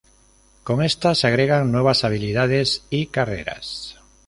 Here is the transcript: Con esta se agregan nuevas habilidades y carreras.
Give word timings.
Con 0.63 0.81
esta 0.81 1.13
se 1.13 1.27
agregan 1.27 1.71
nuevas 1.71 2.03
habilidades 2.03 2.87
y 2.89 3.05
carreras. 3.05 3.99